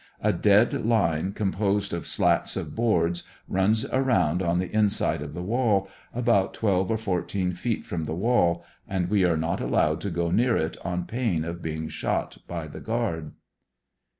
[0.23, 5.43] A dead line composed of slats of boards runs around on the inside of the
[5.43, 10.09] wall, about twelve or fourteen feet from the wall, and we are not allowed to
[10.09, 13.33] go near it on pain of being shot by the guard.